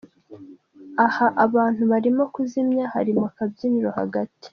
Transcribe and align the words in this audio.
Aha 1.05 1.25
aba 1.43 1.49
bantu 1.55 1.81
barimo 1.91 2.23
kuzimya 2.33 2.83
hari 2.93 3.11
mu 3.19 3.27
kabyiniro 3.35 3.89
hagati. 3.99 4.47